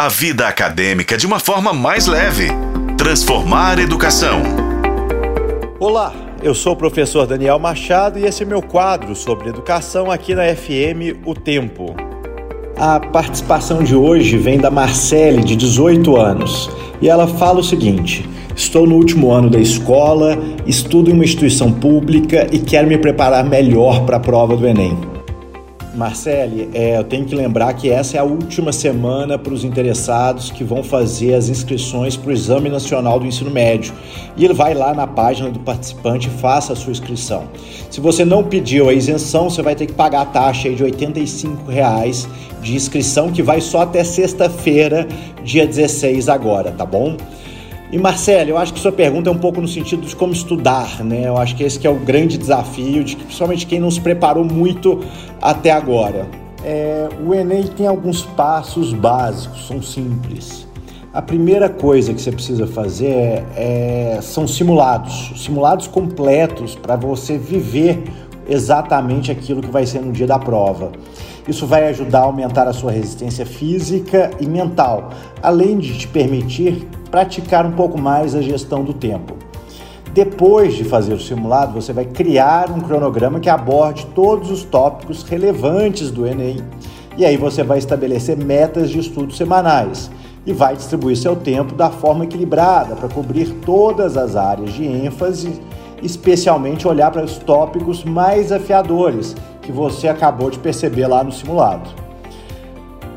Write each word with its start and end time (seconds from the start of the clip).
a 0.00 0.08
vida 0.08 0.48
acadêmica 0.48 1.14
de 1.14 1.26
uma 1.26 1.38
forma 1.38 1.74
mais 1.74 2.06
leve. 2.06 2.48
Transformar 2.96 3.78
educação. 3.78 4.40
Olá, 5.78 6.14
eu 6.42 6.54
sou 6.54 6.72
o 6.72 6.76
professor 6.76 7.26
Daniel 7.26 7.58
Machado 7.58 8.18
e 8.18 8.24
esse 8.24 8.42
é 8.42 8.46
meu 8.46 8.62
quadro 8.62 9.14
sobre 9.14 9.50
educação 9.50 10.10
aqui 10.10 10.34
na 10.34 10.44
FM 10.56 11.20
O 11.26 11.34
Tempo. 11.34 11.94
A 12.78 12.98
participação 12.98 13.82
de 13.82 13.94
hoje 13.94 14.38
vem 14.38 14.58
da 14.58 14.70
Marcele, 14.70 15.44
de 15.44 15.54
18 15.54 16.16
anos, 16.16 16.70
e 17.02 17.06
ela 17.06 17.28
fala 17.28 17.60
o 17.60 17.64
seguinte: 17.64 18.26
Estou 18.56 18.86
no 18.86 18.94
último 18.94 19.30
ano 19.30 19.50
da 19.50 19.58
escola, 19.58 20.38
estudo 20.66 21.10
em 21.10 21.12
uma 21.12 21.24
instituição 21.24 21.70
pública 21.70 22.46
e 22.50 22.58
quero 22.58 22.88
me 22.88 22.96
preparar 22.96 23.44
melhor 23.44 24.06
para 24.06 24.16
a 24.16 24.20
prova 24.20 24.56
do 24.56 24.66
Enem. 24.66 25.09
Marcele, 25.94 26.70
é, 26.72 26.98
eu 26.98 27.04
tenho 27.04 27.24
que 27.24 27.34
lembrar 27.34 27.72
que 27.74 27.90
essa 27.90 28.16
é 28.16 28.20
a 28.20 28.24
última 28.24 28.72
semana 28.72 29.36
para 29.36 29.52
os 29.52 29.64
interessados 29.64 30.50
que 30.50 30.62
vão 30.62 30.84
fazer 30.84 31.34
as 31.34 31.48
inscrições 31.48 32.16
para 32.16 32.30
o 32.30 32.32
Exame 32.32 32.68
Nacional 32.68 33.18
do 33.18 33.26
Ensino 33.26 33.50
Médio. 33.50 33.92
E 34.36 34.44
ele 34.44 34.54
vai 34.54 34.72
lá 34.72 34.94
na 34.94 35.06
página 35.06 35.50
do 35.50 35.58
participante 35.58 36.28
e 36.28 36.30
faça 36.30 36.72
a 36.72 36.76
sua 36.76 36.92
inscrição. 36.92 37.48
Se 37.90 38.00
você 38.00 38.24
não 38.24 38.44
pediu 38.44 38.88
a 38.88 38.94
isenção, 38.94 39.50
você 39.50 39.62
vai 39.62 39.74
ter 39.74 39.86
que 39.86 39.92
pagar 39.92 40.22
a 40.22 40.26
taxa 40.26 40.70
de 40.70 40.82
85 40.82 41.70
reais 41.70 42.28
de 42.62 42.74
inscrição, 42.76 43.32
que 43.32 43.42
vai 43.42 43.60
só 43.60 43.82
até 43.82 44.04
sexta-feira, 44.04 45.08
dia 45.42 45.66
16 45.66 46.28
agora, 46.28 46.70
tá 46.70 46.86
bom? 46.86 47.16
E 47.92 47.98
Marcelo, 47.98 48.50
eu 48.50 48.58
acho 48.58 48.72
que 48.72 48.78
sua 48.78 48.92
pergunta 48.92 49.28
é 49.28 49.32
um 49.32 49.38
pouco 49.38 49.60
no 49.60 49.66
sentido 49.66 50.06
de 50.06 50.14
como 50.14 50.32
estudar, 50.32 51.02
né? 51.04 51.26
Eu 51.26 51.36
acho 51.36 51.56
que 51.56 51.64
esse 51.64 51.76
que 51.76 51.88
é 51.88 51.90
o 51.90 51.96
grande 51.96 52.38
desafio, 52.38 53.02
de 53.02 53.16
que, 53.16 53.24
principalmente 53.24 53.66
quem 53.66 53.80
não 53.80 53.90
se 53.90 54.00
preparou 54.00 54.44
muito 54.44 55.00
até 55.42 55.72
agora. 55.72 56.28
É, 56.64 57.08
o 57.26 57.34
Enem 57.34 57.64
tem 57.64 57.88
alguns 57.88 58.22
passos 58.22 58.92
básicos, 58.92 59.66
são 59.66 59.82
simples. 59.82 60.68
A 61.12 61.20
primeira 61.20 61.68
coisa 61.68 62.14
que 62.14 62.20
você 62.20 62.30
precisa 62.30 62.64
fazer 62.64 63.10
é, 63.10 63.44
é 63.56 64.18
são 64.22 64.46
simulados, 64.46 65.32
simulados 65.42 65.88
completos 65.88 66.76
para 66.76 66.94
você 66.94 67.36
viver 67.36 68.04
exatamente 68.48 69.32
aquilo 69.32 69.60
que 69.60 69.70
vai 69.70 69.84
ser 69.84 70.00
no 70.00 70.12
dia 70.12 70.28
da 70.28 70.38
prova. 70.38 70.92
Isso 71.48 71.66
vai 71.66 71.88
ajudar 71.88 72.20
a 72.20 72.24
aumentar 72.24 72.68
a 72.68 72.72
sua 72.72 72.92
resistência 72.92 73.44
física 73.44 74.30
e 74.38 74.46
mental, 74.46 75.10
além 75.42 75.78
de 75.78 75.98
te 75.98 76.06
permitir 76.06 76.86
praticar 77.10 77.66
um 77.66 77.72
pouco 77.72 77.98
mais 77.98 78.34
a 78.34 78.40
gestão 78.40 78.84
do 78.84 78.94
tempo. 78.94 79.34
Depois 80.12 80.74
de 80.74 80.82
fazer 80.82 81.14
o 81.14 81.20
simulado, 81.20 81.72
você 81.72 81.92
vai 81.92 82.04
criar 82.04 82.70
um 82.70 82.80
cronograma 82.80 83.38
que 83.38 83.48
aborde 83.48 84.06
todos 84.06 84.50
os 84.50 84.64
tópicos 84.64 85.22
relevantes 85.22 86.10
do 86.10 86.26
Enem. 86.26 86.58
E 87.16 87.24
aí 87.24 87.36
você 87.36 87.62
vai 87.62 87.78
estabelecer 87.78 88.36
metas 88.36 88.90
de 88.90 88.98
estudo 88.98 89.32
semanais 89.32 90.10
e 90.44 90.52
vai 90.52 90.74
distribuir 90.74 91.16
seu 91.16 91.36
tempo 91.36 91.74
da 91.74 91.90
forma 91.90 92.24
equilibrada 92.24 92.96
para 92.96 93.08
cobrir 93.08 93.50
todas 93.64 94.16
as 94.16 94.34
áreas 94.34 94.72
de 94.72 94.84
ênfase, 94.84 95.60
especialmente 96.02 96.88
olhar 96.88 97.12
para 97.12 97.24
os 97.24 97.38
tópicos 97.38 98.02
mais 98.02 98.50
afiadores 98.50 99.36
que 99.62 99.70
você 99.70 100.08
acabou 100.08 100.50
de 100.50 100.58
perceber 100.58 101.06
lá 101.06 101.22
no 101.22 101.30
simulado. 101.30 101.88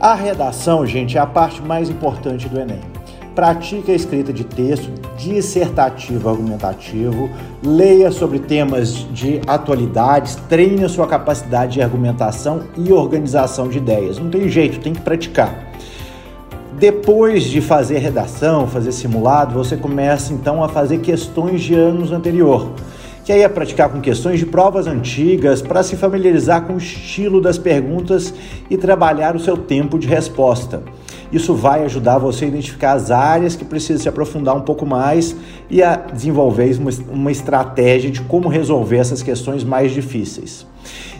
A 0.00 0.14
redação, 0.14 0.84
gente, 0.86 1.16
é 1.16 1.20
a 1.20 1.26
parte 1.26 1.62
mais 1.62 1.88
importante 1.88 2.48
do 2.48 2.58
Enem. 2.58 2.89
Pratique 3.40 3.90
a 3.90 3.94
escrita 3.94 4.34
de 4.34 4.44
texto 4.44 4.90
dissertativo 5.16 6.28
argumentativo, 6.28 7.30
leia 7.64 8.10
sobre 8.10 8.38
temas 8.38 9.06
de 9.14 9.40
atualidades, 9.46 10.34
treine 10.46 10.84
a 10.84 10.90
sua 10.90 11.06
capacidade 11.06 11.72
de 11.72 11.80
argumentação 11.80 12.64
e 12.76 12.92
organização 12.92 13.66
de 13.66 13.78
ideias. 13.78 14.18
Não 14.18 14.28
tem 14.28 14.46
jeito, 14.46 14.78
tem 14.80 14.92
que 14.92 15.00
praticar. 15.00 15.72
Depois 16.78 17.44
de 17.44 17.62
fazer 17.62 17.96
redação, 18.00 18.66
fazer 18.66 18.92
simulado, 18.92 19.54
você 19.54 19.74
começa 19.74 20.34
então 20.34 20.62
a 20.62 20.68
fazer 20.68 20.98
questões 20.98 21.62
de 21.62 21.74
anos 21.74 22.12
anterior 22.12 22.70
que 23.24 23.32
aí 23.32 23.42
é 23.42 23.48
praticar 23.48 23.88
com 23.90 24.00
questões 24.00 24.40
de 24.40 24.46
provas 24.46 24.86
antigas 24.86 25.62
para 25.62 25.82
se 25.82 25.94
familiarizar 25.94 26.62
com 26.62 26.74
o 26.74 26.78
estilo 26.78 27.40
das 27.40 27.58
perguntas 27.58 28.34
e 28.68 28.76
trabalhar 28.76 29.36
o 29.36 29.38
seu 29.38 29.56
tempo 29.56 29.98
de 29.98 30.08
resposta. 30.08 30.82
Isso 31.32 31.54
vai 31.54 31.84
ajudar 31.84 32.18
você 32.18 32.44
a 32.44 32.48
identificar 32.48 32.92
as 32.92 33.10
áreas 33.10 33.54
que 33.54 33.64
precisa 33.64 34.02
se 34.02 34.08
aprofundar 34.08 34.56
um 34.56 34.62
pouco 34.62 34.84
mais 34.84 35.36
e 35.70 35.82
a 35.82 35.94
desenvolver 35.94 36.76
uma, 37.08 37.30
estratégia 37.30 38.10
de 38.10 38.20
como 38.22 38.48
resolver 38.48 38.96
essas 38.96 39.22
questões 39.22 39.62
mais 39.62 39.92
difíceis. 39.92 40.66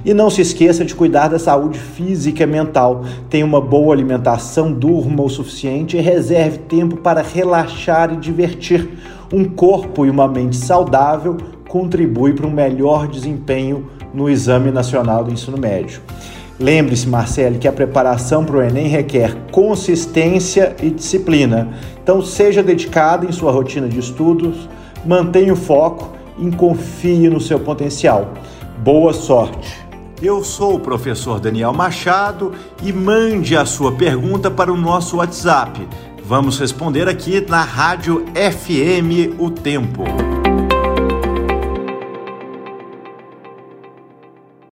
E 0.04 0.12
não 0.12 0.30
se 0.30 0.40
esqueça 0.40 0.84
de 0.84 0.94
cuidar 0.94 1.28
da 1.28 1.38
saúde 1.38 1.78
física 1.78 2.42
e 2.42 2.46
mental. 2.46 3.04
Tenha 3.28 3.44
uma 3.44 3.60
boa 3.60 3.94
alimentação, 3.94 4.72
durma 4.72 5.22
o 5.22 5.28
suficiente 5.28 5.96
e 5.96 6.00
reserve 6.00 6.58
tempo 6.58 6.96
para 6.96 7.22
relaxar 7.22 8.12
e 8.12 8.16
divertir. 8.16 8.88
Um 9.32 9.44
corpo 9.44 10.04
e 10.04 10.10
uma 10.10 10.26
mente 10.26 10.56
saudável 10.56 11.36
contribui 11.68 12.32
para 12.32 12.46
um 12.46 12.50
melhor 12.50 13.06
desempenho 13.06 13.88
no 14.12 14.28
Exame 14.28 14.72
Nacional 14.72 15.22
do 15.22 15.32
Ensino 15.32 15.56
Médio. 15.56 16.00
Lembre-se, 16.60 17.08
Marcelo, 17.08 17.58
que 17.58 17.66
a 17.66 17.72
preparação 17.72 18.44
para 18.44 18.58
o 18.58 18.62
Enem 18.62 18.86
requer 18.86 19.34
consistência 19.50 20.76
e 20.82 20.90
disciplina. 20.90 21.68
Então, 22.02 22.20
seja 22.20 22.62
dedicado 22.62 23.26
em 23.26 23.32
sua 23.32 23.50
rotina 23.50 23.88
de 23.88 23.98
estudos, 23.98 24.68
mantenha 25.02 25.54
o 25.54 25.56
foco 25.56 26.14
e 26.38 26.50
confie 26.50 27.30
no 27.30 27.40
seu 27.40 27.58
potencial. 27.58 28.34
Boa 28.84 29.14
sorte! 29.14 29.80
Eu 30.22 30.44
sou 30.44 30.74
o 30.74 30.80
professor 30.80 31.40
Daniel 31.40 31.72
Machado 31.72 32.52
e 32.82 32.92
mande 32.92 33.56
a 33.56 33.64
sua 33.64 33.92
pergunta 33.92 34.50
para 34.50 34.70
o 34.70 34.76
nosso 34.76 35.16
WhatsApp. 35.16 35.88
Vamos 36.22 36.58
responder 36.60 37.08
aqui 37.08 37.40
na 37.48 37.62
Rádio 37.62 38.26
FM 38.34 39.40
O 39.40 39.50
Tempo. 39.50 40.04